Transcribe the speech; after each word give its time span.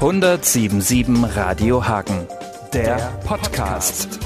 1077 0.00 1.24
Radio 1.36 1.86
Hagen, 1.88 2.28
der 2.74 2.98
Podcast. 3.24 4.18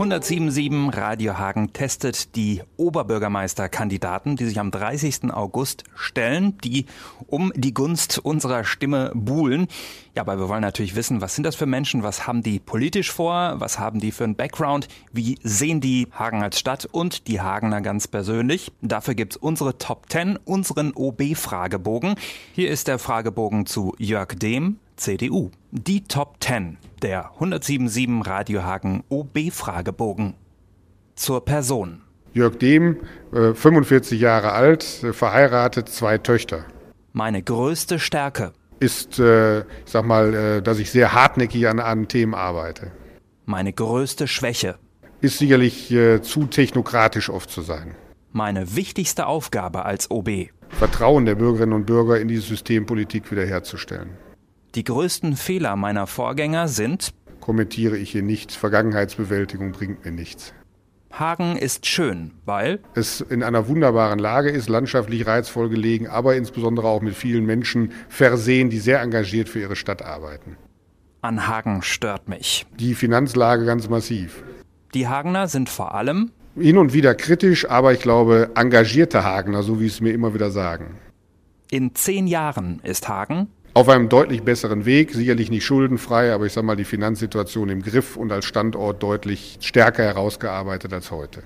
1077 0.00 0.96
Radio 0.96 1.38
Hagen 1.38 1.72
testet 1.72 2.36
die 2.36 2.62
Oberbürgermeisterkandidaten, 2.76 4.36
die 4.36 4.44
sich 4.44 4.60
am 4.60 4.70
30. 4.70 5.32
August 5.32 5.82
stellen, 5.96 6.56
die 6.58 6.86
um 7.26 7.52
die 7.56 7.74
Gunst 7.74 8.20
unserer 8.20 8.62
Stimme 8.62 9.10
buhlen. 9.16 9.66
Ja, 10.14 10.22
aber 10.22 10.38
wir 10.38 10.48
wollen 10.48 10.62
natürlich 10.62 10.94
wissen, 10.94 11.20
was 11.20 11.34
sind 11.34 11.42
das 11.42 11.56
für 11.56 11.66
Menschen, 11.66 12.04
was 12.04 12.28
haben 12.28 12.44
die 12.44 12.60
politisch 12.60 13.10
vor, 13.10 13.56
was 13.58 13.80
haben 13.80 13.98
die 13.98 14.12
für 14.12 14.22
einen 14.22 14.36
Background, 14.36 14.86
wie 15.12 15.36
sehen 15.42 15.80
die 15.80 16.06
Hagen 16.12 16.44
als 16.44 16.60
Stadt 16.60 16.86
und 16.86 17.26
die 17.26 17.40
Hagener 17.40 17.80
ganz 17.80 18.06
persönlich. 18.06 18.70
Dafür 18.80 19.16
gibt's 19.16 19.36
unsere 19.36 19.78
Top 19.78 20.08
10, 20.10 20.38
unseren 20.44 20.92
OB-Fragebogen. 20.92 22.14
Hier 22.52 22.70
ist 22.70 22.86
der 22.86 23.00
Fragebogen 23.00 23.66
zu 23.66 23.96
Jörg 23.98 24.36
Dehm, 24.36 24.78
CDU. 24.98 25.50
Die 25.70 26.04
Top 26.04 26.36
10 26.40 26.76
der 27.02 27.30
1077 27.32 28.26
Radiohagen 28.26 29.04
OB-Fragebogen. 29.08 30.34
Zur 31.14 31.44
Person. 31.44 32.02
Jörg 32.34 32.56
Dehm, 32.56 32.98
45 33.32 34.18
äh, 34.18 34.22
Jahre 34.22 34.52
alt, 34.52 35.02
äh, 35.02 35.12
verheiratet, 35.12 35.88
zwei 35.88 36.18
Töchter. 36.18 36.64
Meine 37.12 37.42
größte 37.42 37.98
Stärke. 37.98 38.52
Ist, 38.80 39.18
äh, 39.18 39.60
ich 39.60 39.64
sag 39.86 40.04
mal, 40.04 40.62
dass 40.62 40.78
ich 40.78 40.90
sehr 40.90 41.12
hartnäckig 41.12 41.66
an, 41.66 41.80
an 41.80 42.06
Themen 42.06 42.34
arbeite. 42.34 42.92
Meine 43.44 43.72
größte 43.72 44.28
Schwäche. 44.28 44.76
Ist 45.20 45.38
sicherlich 45.38 45.92
zu 46.22 46.46
technokratisch 46.46 47.28
oft 47.28 47.50
zu 47.50 47.62
sein. 47.62 47.96
Meine 48.30 48.76
wichtigste 48.76 49.26
Aufgabe 49.26 49.84
als 49.84 50.12
OB. 50.12 50.50
Vertrauen 50.68 51.24
der 51.24 51.34
Bürgerinnen 51.34 51.72
und 51.72 51.86
Bürger 51.86 52.20
in 52.20 52.28
die 52.28 52.36
Systempolitik 52.36 53.32
wiederherzustellen. 53.32 54.10
Die 54.74 54.84
größten 54.84 55.36
Fehler 55.36 55.76
meiner 55.76 56.06
Vorgänger 56.06 56.68
sind 56.68 57.12
kommentiere 57.48 57.96
ich 57.96 58.10
hier 58.10 58.22
nicht. 58.22 58.52
Vergangenheitsbewältigung 58.52 59.72
bringt 59.72 60.04
mir 60.04 60.10
nichts. 60.10 60.52
Hagen 61.10 61.56
ist 61.56 61.86
schön, 61.86 62.32
weil 62.44 62.80
es 62.94 63.22
in 63.22 63.42
einer 63.42 63.68
wunderbaren 63.68 64.18
Lage 64.18 64.50
ist, 64.50 64.68
landschaftlich 64.68 65.26
reizvoll 65.26 65.70
gelegen, 65.70 66.08
aber 66.08 66.36
insbesondere 66.36 66.88
auch 66.88 67.00
mit 67.00 67.14
vielen 67.14 67.46
Menschen 67.46 67.92
versehen, 68.10 68.68
die 68.68 68.78
sehr 68.78 69.00
engagiert 69.00 69.48
für 69.48 69.60
ihre 69.60 69.76
Stadt 69.76 70.02
arbeiten. 70.02 70.58
An 71.22 71.48
Hagen 71.48 71.80
stört 71.80 72.28
mich. 72.28 72.66
Die 72.78 72.94
Finanzlage 72.94 73.64
ganz 73.64 73.88
massiv. 73.88 74.42
Die 74.92 75.08
Hagener 75.08 75.48
sind 75.48 75.70
vor 75.70 75.94
allem 75.94 76.32
hin 76.54 76.76
und 76.76 76.92
wieder 76.92 77.14
kritisch, 77.14 77.70
aber 77.70 77.94
ich 77.94 78.00
glaube 78.00 78.50
engagierte 78.56 79.24
Hagener, 79.24 79.62
so 79.62 79.80
wie 79.80 79.86
es 79.86 80.02
mir 80.02 80.12
immer 80.12 80.34
wieder 80.34 80.50
sagen. 80.50 80.98
In 81.70 81.94
zehn 81.94 82.26
Jahren 82.26 82.80
ist 82.82 83.08
Hagen 83.08 83.48
auf 83.78 83.88
einem 83.88 84.08
deutlich 84.08 84.42
besseren 84.42 84.86
Weg, 84.86 85.12
sicherlich 85.12 85.52
nicht 85.52 85.64
schuldenfrei, 85.64 86.32
aber 86.32 86.46
ich 86.46 86.52
sage 86.52 86.66
mal 86.66 86.74
die 86.74 86.84
Finanzsituation 86.84 87.68
im 87.68 87.80
Griff 87.80 88.16
und 88.16 88.32
als 88.32 88.44
Standort 88.44 89.00
deutlich 89.04 89.56
stärker 89.60 90.02
herausgearbeitet 90.02 90.92
als 90.92 91.12
heute. 91.12 91.44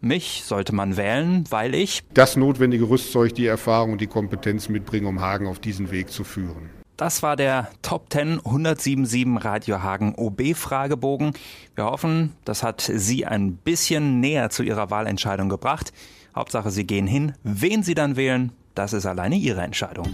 Mich 0.00 0.42
sollte 0.44 0.74
man 0.74 0.96
wählen, 0.96 1.44
weil 1.48 1.76
ich 1.76 2.02
das 2.12 2.34
notwendige 2.34 2.88
Rüstzeug, 2.88 3.36
die 3.36 3.46
Erfahrung 3.46 3.92
und 3.92 4.00
die 4.00 4.08
Kompetenz 4.08 4.68
mitbringe, 4.68 5.06
um 5.06 5.20
Hagen 5.20 5.46
auf 5.46 5.60
diesen 5.60 5.92
Weg 5.92 6.10
zu 6.10 6.24
führen. 6.24 6.70
Das 6.96 7.22
war 7.22 7.36
der 7.36 7.70
Top 7.82 8.12
10 8.12 8.40
1077 8.44 9.44
Radio 9.44 9.80
Hagen 9.80 10.16
OB 10.16 10.56
Fragebogen. 10.56 11.34
Wir 11.76 11.84
hoffen, 11.84 12.32
das 12.44 12.64
hat 12.64 12.80
Sie 12.80 13.26
ein 13.26 13.54
bisschen 13.54 14.18
näher 14.18 14.50
zu 14.50 14.64
Ihrer 14.64 14.90
Wahlentscheidung 14.90 15.48
gebracht. 15.48 15.92
Hauptsache, 16.34 16.72
Sie 16.72 16.84
gehen 16.84 17.06
hin. 17.06 17.34
Wen 17.44 17.84
Sie 17.84 17.94
dann 17.94 18.16
wählen, 18.16 18.50
das 18.74 18.92
ist 18.92 19.06
alleine 19.06 19.36
Ihre 19.36 19.62
Entscheidung. 19.62 20.08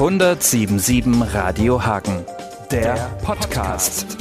1077 0.00 1.34
Radio 1.34 1.84
Hagen, 1.84 2.24
der 2.70 2.94
Podcast. 3.22 4.16